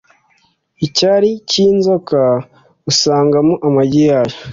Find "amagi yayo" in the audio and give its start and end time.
3.67-4.37